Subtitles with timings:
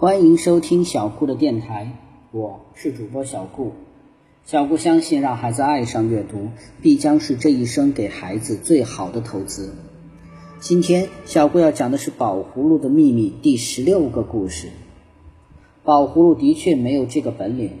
[0.00, 1.90] 欢迎收听小顾的电台，
[2.30, 3.72] 我是主播小顾。
[4.44, 9.74] 小顾相信，让孩子爱上阅读，必将是这一生给孩子最好的投资。
[10.60, 14.68] 今天，小顾要讲的是《宝葫芦的秘密》第十六个故事。
[15.82, 17.72] 宝葫芦的确没有这个本领，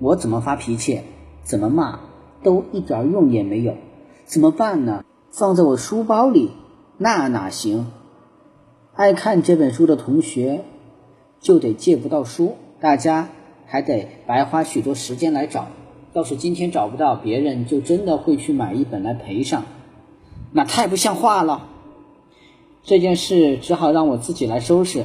[0.00, 1.02] 我怎么发脾气，
[1.44, 2.00] 怎么骂，
[2.42, 3.76] 都一点用也没有。
[4.24, 5.04] 怎么办呢？
[5.30, 6.50] 放在我书包里，
[6.98, 7.86] 那哪行？
[8.94, 10.64] 爱看这本书的同学，
[11.40, 13.28] 就得借不到书，大家
[13.66, 15.66] 还得白花许多时间来找。
[16.12, 19.64] 要是今天找不到，别人就真的会去买一本来赔上，
[20.52, 21.66] 那太不像话了。
[22.82, 25.04] 这件事只好让我自己来收拾，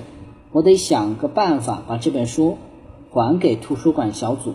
[0.52, 2.58] 我得想个办法把这本书
[3.12, 4.54] 还给图书馆小组。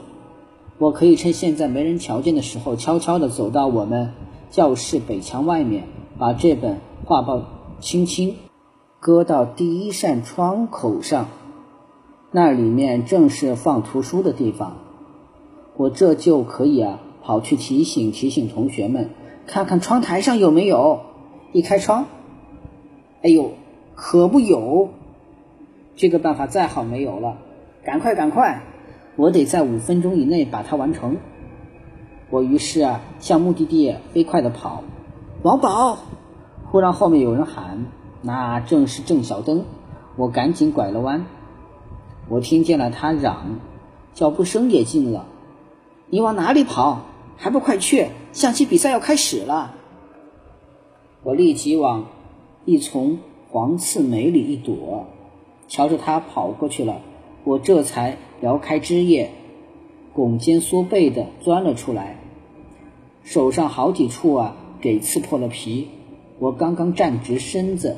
[0.79, 4.13] 我可以趁现在没人瞧见的时候，悄悄地走到我们
[4.51, 5.85] 教室北墙外面，
[6.19, 7.45] 把这本画报
[7.81, 8.35] 轻轻
[8.99, 11.29] 搁到第一扇窗口上，
[12.33, 14.79] 那里面正是放图书的地方。
[15.77, 19.11] 我这就可以啊，跑去提醒提醒同学们，
[19.47, 21.01] 看看窗台上有没有。
[21.53, 22.07] 一开窗，
[23.23, 23.51] 哎呦，
[23.97, 24.91] 可不有！
[25.97, 27.39] 这个办法再好没有了，
[27.85, 28.63] 赶快赶快，
[29.17, 31.17] 我得在五分钟以内把它完成。
[32.31, 34.85] 我于是啊，向目的地飞快地跑。
[35.43, 35.99] 王宝，
[36.67, 37.87] 忽然后面有人喊，
[38.23, 39.65] 那正是郑小灯。
[40.15, 41.27] 我赶紧拐了弯，
[42.31, 43.59] 我听见了他嚷，
[44.15, 45.27] 脚步声也近了。
[46.09, 47.03] 你往哪里跑？
[47.37, 48.07] 还不快去！
[48.33, 49.75] 象棋比赛要开始了。
[51.25, 52.07] 我立即往
[52.65, 55.07] 一丛黄刺梅里一躲，
[55.67, 57.01] 瞧着他跑过去了，
[57.43, 59.33] 我这才撩开枝叶，
[60.13, 62.21] 拱肩缩背的钻了出来，
[63.25, 65.89] 手上好几处啊给刺破了皮。
[66.39, 67.97] 我刚刚站直身子，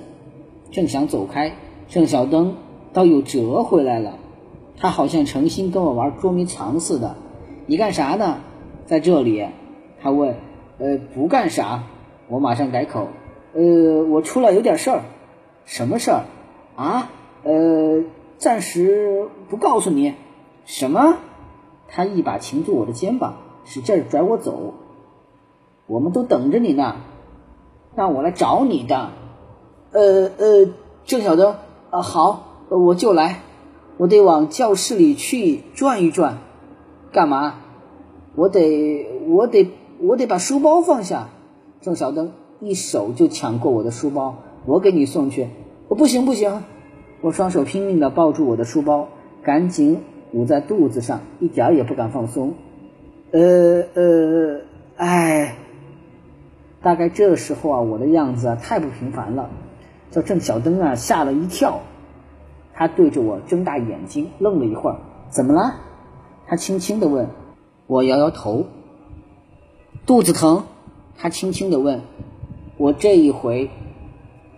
[0.71, 1.53] 正想走开，
[1.89, 2.57] 郑小灯
[2.95, 4.19] 倒又折回来了。
[4.83, 7.15] 他好像诚心跟我玩捉迷藏似的。
[7.67, 8.39] 你干啥呢？
[8.85, 9.47] 在这里？
[10.03, 10.35] 他问。
[10.79, 11.85] 呃，不干啥。
[12.27, 13.07] 我马上改口。
[13.55, 15.03] 呃，我出来有点事儿。
[15.67, 16.25] 什么事儿？
[16.75, 17.13] 啊？
[17.45, 18.03] 呃，
[18.39, 20.15] 暂时不告诉你。
[20.65, 21.19] 什么？
[21.87, 24.75] 他一把擒住我的肩膀，使劲拽我走。
[25.87, 26.97] 我们都等着你呢，
[27.95, 29.11] 让我来找你的。
[29.93, 30.69] 呃呃，
[31.05, 31.55] 郑小灯
[31.91, 33.43] 啊，好，我就来。
[33.99, 36.39] 我得往教室里去转一转。
[37.13, 37.57] 干嘛？
[38.35, 39.71] 我得，我得，
[40.01, 41.29] 我得把书包放下。
[41.83, 44.37] 郑小灯一手就抢过我的书包，
[44.67, 45.49] 我给你送去。
[45.89, 46.63] 我不行不行，
[47.21, 49.09] 我双手拼命地抱住我的书包，
[49.43, 50.01] 赶紧
[50.33, 52.55] 捂在肚子上，一点也不敢放松。
[53.33, 54.61] 呃呃，
[54.97, 55.57] 哎，
[56.83, 59.51] 大概这时候啊，我的样子啊太不平凡了，
[60.11, 61.81] 叫郑小灯啊吓了一跳，
[62.75, 64.97] 他对着我睁大眼睛，愣了一会儿，
[65.29, 65.77] 怎么了？
[66.47, 67.29] 他轻轻地问，
[67.87, 68.65] 我摇摇头。
[70.07, 70.65] 肚子疼？
[71.17, 72.03] 他轻轻地问，
[72.77, 73.71] 我这一回，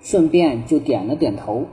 [0.00, 1.66] 顺便就点了点头。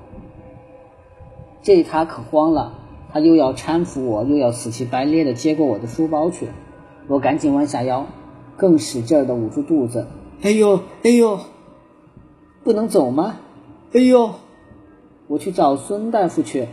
[1.62, 2.74] 这他可慌了，
[3.14, 6.50] 他又要搀扶我，又要死乞白赖的接过我的书包去。
[7.08, 8.08] 我赶紧弯下腰，
[8.58, 10.08] 更使劲的捂住肚子。
[10.42, 11.40] 哎呦，哎呦，
[12.64, 13.38] 不能走吗？
[13.94, 14.32] 哎呦，
[15.32, 16.68] 我去找孙大夫去。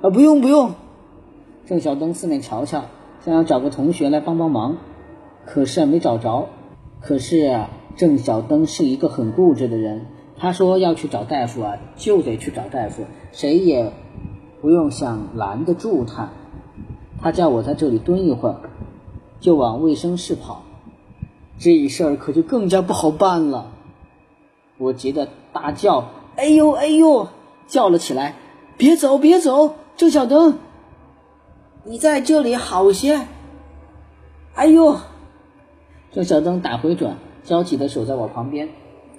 [0.00, 0.74] 啊，不用不用。
[1.66, 2.84] 郑小灯四面瞧瞧，
[3.24, 4.76] 想要找个同学来帮帮忙，
[5.44, 6.48] 可是没找着。
[7.00, 7.64] 可是
[7.96, 13.02] 郑小灯是一个很固执的人，他说要去找大夫啊，就得去找大夫，
[13.32, 13.92] 谁也
[14.60, 16.30] 不用想拦得住他。
[17.20, 18.60] 他叫我在这里蹲一会儿，
[19.40, 20.62] 就往卫生室跑。
[21.58, 23.72] 这事儿可就更加不好办了。
[24.78, 27.26] 我急得大叫：“哎呦哎呦！”
[27.66, 28.34] 叫了起来
[28.76, 30.58] ：“别走别走，郑小灯！”
[31.84, 33.26] 你在这里好些。
[34.54, 34.96] 哎呦！
[36.12, 38.68] 郑小灯打回转，焦急地守在我旁边。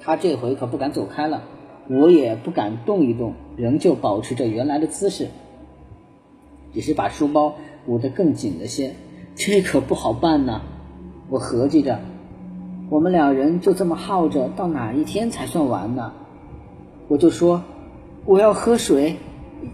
[0.02, 1.44] 他这回可不敢走开了，
[1.90, 5.30] 我也不敢动一动，仍旧保持着原来的姿势，
[6.74, 7.56] 只是把书包
[7.88, 8.96] 捂得更紧了些。
[9.36, 10.62] 这可不好办呐！
[11.30, 12.00] 我合计着，
[12.90, 16.14] 我们两人就这么耗着，到哪一天才算完呢？
[17.08, 17.64] 我就说，
[18.28, 19.18] 我要喝水，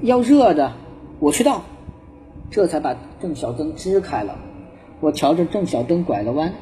[0.02, 0.74] 要热的，
[1.22, 1.62] 我去倒。
[2.50, 4.36] 这才把郑小灯支开了。
[5.00, 6.54] 我瞧着郑小灯拐了弯，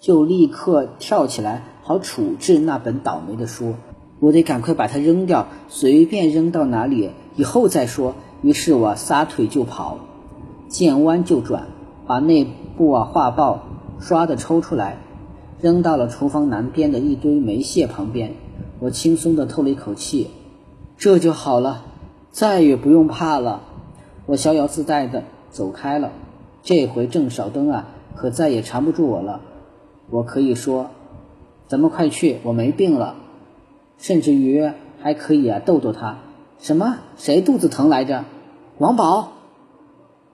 [0.00, 3.74] 就立刻跳起来，好处置那本倒霉的书。
[4.20, 8.14] 我得赶快把它扔掉，随便扔到哪里，以后再说。
[8.40, 9.98] 于是我撒腿就跑，
[10.68, 11.66] 见弯就转，
[12.06, 12.46] 把那
[12.78, 13.66] 部啊画报
[14.00, 14.96] 唰的抽出来，
[15.60, 18.32] 扔到了厨房南边的一堆煤屑旁边。
[18.80, 20.30] 我轻松地透了一口气，
[20.96, 21.84] 这就好了，
[22.30, 23.62] 再也不用怕了。
[24.26, 26.12] 我逍遥自在的走开了。
[26.62, 29.40] 这回郑少登啊，可再也缠不住我了。
[30.08, 30.90] 我可以说
[31.68, 33.16] ：“咱们快去，我没病了。”
[33.98, 34.70] 甚至于
[35.00, 36.18] 还可以啊逗逗他。
[36.58, 36.98] 什么？
[37.16, 38.24] 谁肚子疼来着？
[38.78, 39.32] 王宝！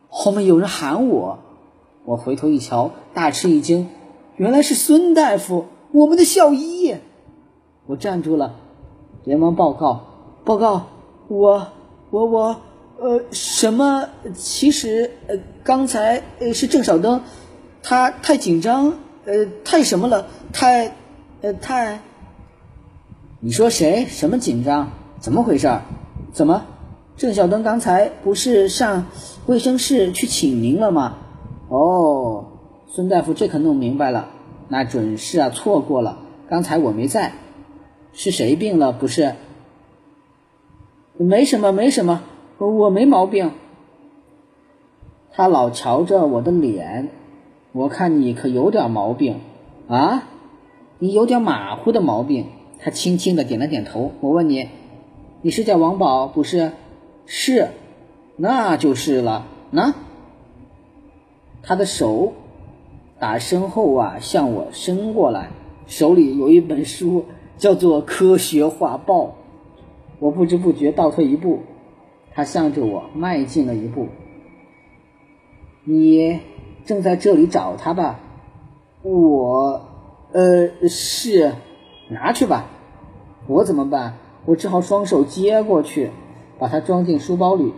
[0.09, 1.39] 后面有人喊我。
[2.05, 3.89] 我回头一瞧，大吃一惊，
[4.37, 6.97] 原来是孙大夫，我们的校医。
[7.87, 8.55] 我站住了，
[9.25, 10.01] 连忙报告
[10.50, 10.87] ：“报告，
[11.29, 11.69] 我
[12.11, 12.61] 我我，
[12.99, 14.08] 呃，什么？
[14.35, 17.23] 其实，呃，刚才呃是郑小灯，
[17.85, 18.94] 他太紧张，
[19.26, 20.26] 呃，太什么了？
[20.52, 20.97] 太，
[21.41, 22.00] 呃，太……
[23.38, 24.06] 你说谁？
[24.06, 24.91] 什么紧张？
[25.20, 25.70] 怎么回事？
[26.32, 26.64] 怎么？
[27.17, 29.06] 郑小灯刚才不是上
[29.46, 31.19] 卫生室去请您了吗？”
[31.70, 32.46] 哦，
[32.88, 34.31] 孙大夫这可弄明白了，
[34.67, 36.19] 那准是啊错过了。
[36.49, 37.35] 刚才我没在，
[38.12, 38.91] 是谁病了？
[38.91, 39.37] 不是，
[41.22, 42.22] 没什么，没什么，
[42.56, 43.50] 我没毛病。
[45.32, 47.11] 他老瞧着我的脸，
[47.72, 49.40] 我看你可有点毛病
[49.87, 50.22] 啊，
[50.99, 52.46] 你有点马虎的毛病。
[52.78, 54.12] 他轻轻的点了点头。
[54.20, 54.70] 我问你，
[55.43, 56.72] 你是叫王宝不是？
[57.26, 57.69] 是，
[58.37, 59.46] 那就是了。
[59.70, 59.93] 那。
[61.62, 62.32] 他的手
[63.19, 65.50] 打身后啊，向我伸过来，
[65.87, 67.26] 手里有一本书，
[67.58, 69.25] 叫做《科学画报》。
[70.20, 71.61] 我不知不觉倒退一步，
[72.32, 74.06] 他向着我迈进了一步。
[75.82, 76.38] 你
[76.84, 78.20] 正在这里找他吧？
[79.02, 79.81] 我，
[80.32, 81.55] 呃，是，
[82.11, 82.67] 拿去吧。
[83.46, 84.19] 我怎么办？
[84.44, 86.11] 我只好双手接过去，
[86.58, 87.72] 把它装进书包里。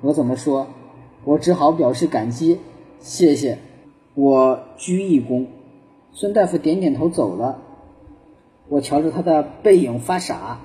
[0.00, 0.66] 我怎么说？
[1.24, 2.58] 我只好表示感激。
[2.98, 3.58] 谢谢，
[4.14, 5.46] 我鞠一躬。
[6.12, 7.62] 孙大夫点点头走了。
[8.68, 10.58] 我瞧着他的背影发傻。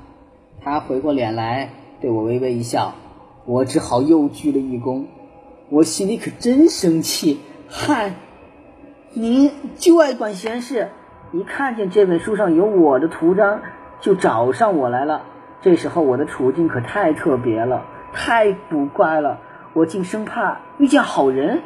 [0.62, 1.70] 他回过脸来
[2.02, 2.96] 对我微微一笑。
[3.46, 5.06] 我只好又鞠了一躬。
[5.70, 7.40] 我心里可真生气。
[7.68, 8.14] 嗨，
[9.14, 10.90] 您就爱管闲事，
[11.32, 13.62] 一看见这本书上有我的图章，
[14.02, 15.24] 就找上我来了。
[15.62, 19.40] 这时候我的处境可太特别了，太古怪了。
[19.74, 21.62] 我竟生怕遇见好人。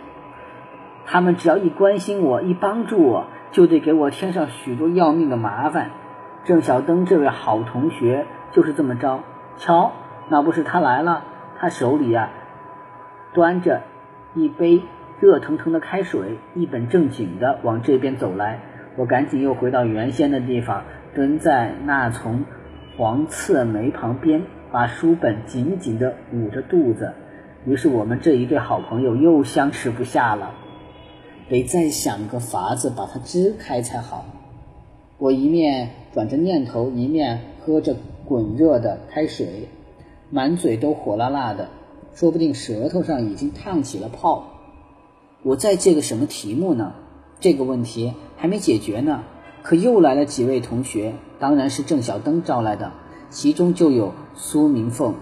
[1.06, 5.92] 他们只要一关心我，一帮助我，就得给我添上许多要命的麻烦。
[6.46, 9.20] 郑小登这位好同学就是这么着。
[9.58, 9.92] 瞧，
[10.30, 11.26] 那不是他来了？
[11.60, 12.32] 他手里啊，
[13.34, 13.82] 端着
[14.36, 14.82] 一杯
[15.20, 18.60] 热腾腾的开水，一本正经的往这边走来。
[18.96, 20.84] 我赶紧又回到原先的地方，
[21.16, 22.46] 蹲在那丛
[22.98, 27.14] 黄刺梅旁边，把书本紧紧的捂着肚子。
[27.66, 30.52] 于是我们这一对好朋友又相持不下了。
[31.50, 34.26] 得再想个法子把它支开才好。
[35.18, 39.70] 我一面转着念头，一面喝着滚热的开水，
[40.30, 41.70] 满嘴都火辣辣的，
[42.14, 44.48] 说不定舌头上已经烫起了泡。
[45.42, 46.94] 我再借个什么题目呢？
[47.40, 49.24] 这个问题还没解决呢，
[49.62, 52.94] 可又来了几位同学，当然是郑小灯招来的，
[53.30, 55.16] 其中就有苏明凤。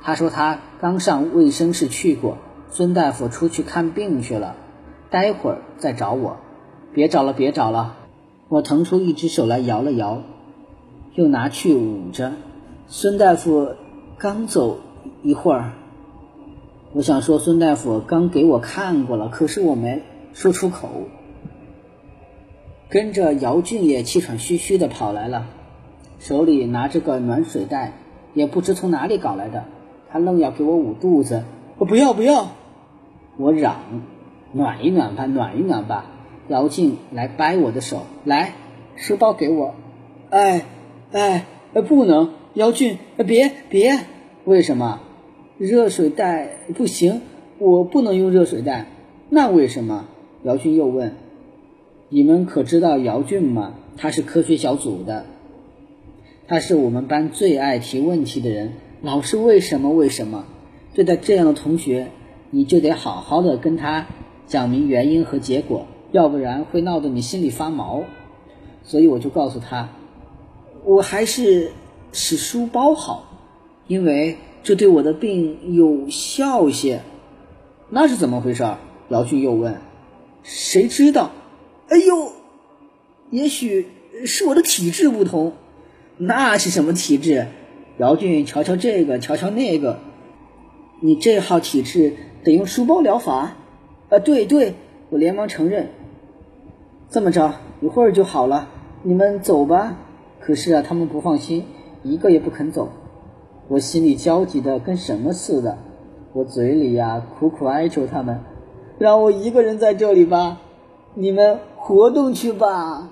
[0.00, 2.38] 他说他刚上卫生室去过，
[2.70, 4.56] 孙大夫出去看病去了。
[5.10, 6.38] 待会儿再找我，
[6.94, 7.96] 别找了，别找了。
[8.48, 10.22] 我腾出一只手来摇了摇，
[11.18, 12.34] 又拿去捂着。
[12.86, 13.74] 孙大夫
[14.18, 14.78] 刚走
[15.24, 15.72] 一会儿，
[16.92, 20.00] 我想说孙大夫刚给我看过了，可是我没
[20.32, 20.88] 说出口。
[22.88, 25.46] 跟着姚俊也气喘吁吁的跑来了，
[26.20, 27.94] 手里拿着个暖水袋，
[28.32, 29.64] 也不知从哪里搞来的，
[30.12, 31.42] 他愣要给我捂肚子。
[31.78, 32.52] 我不要不要，
[33.36, 33.74] 我嚷。
[34.52, 36.04] 暖一暖吧，暖一暖吧。
[36.46, 38.52] 姚静来掰我的手，来，
[38.94, 39.74] 书包给我。
[40.30, 40.64] 哎，
[41.10, 43.98] 哎，不能，姚俊，别别，
[44.44, 45.00] 为什么？
[45.56, 47.22] 热水袋不行，
[47.58, 48.86] 我不能用热水袋。
[49.30, 50.06] 那为什么？
[50.42, 51.14] 姚俊又问。
[52.10, 53.74] 你们可知道姚俊吗？
[53.96, 55.24] 他是科学小组的，
[56.46, 60.44] 他是我们班最爱提问题的人，老是为什么为什么？
[60.94, 62.08] 对待这样的同学，
[62.50, 64.06] 你就得好好的跟他。
[64.46, 68.04] 讲明原因和结果，要不然会闹得你心里发毛。
[68.84, 69.90] 所以我就告诉他，
[70.88, 71.72] 我还是
[72.12, 73.28] 使书包好，
[73.88, 77.02] 因为这对我的病有效些。
[77.90, 78.66] 那是怎么回事？
[79.10, 79.82] 姚俊又问。
[80.42, 81.30] 谁知道？
[81.90, 82.32] 哎呦，
[83.28, 83.86] 也许
[84.24, 85.52] 是我的体质不同。
[86.16, 87.48] 那是什么体质？
[87.98, 90.00] 姚俊瞧瞧这个，瞧瞧那个。
[91.02, 92.14] 你这号体质
[92.44, 93.56] 得用书包疗法。
[94.08, 94.72] 啊，对对，
[95.10, 95.90] 我连忙承认。
[97.10, 98.70] 这么着，一会儿就好了。
[99.02, 99.98] 你们走吧。
[100.48, 101.66] 可是啊，他们不放心，
[102.02, 102.88] 一个也不肯走。
[103.68, 105.76] 我心里焦急的跟什么似的。
[106.32, 108.40] 我嘴里呀苦苦哀求他们，
[108.96, 110.56] 让我一个人在这里吧，
[111.12, 113.10] 你们活动去吧。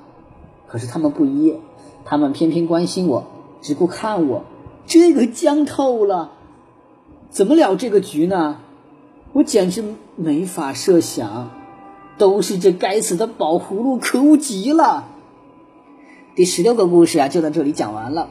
[0.67, 1.59] 可是他们不依，
[2.07, 3.25] 他们偏偏关心我，
[3.61, 4.45] 只顾看我。
[4.87, 6.33] 这个僵透了，
[7.29, 8.57] 怎么了这个局呢？
[9.35, 11.51] 我简直没法设想，
[12.17, 15.09] 都是这该死的宝葫芦，可恶极了。
[16.37, 18.29] 第十六个故事啊，就在这里讲完了。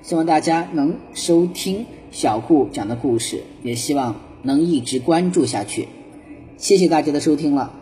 [0.00, 5.86] 希望大家能收听小顾讲的故事，也希望能一直关注下去。
[6.56, 7.81] 谢谢大家的收听了。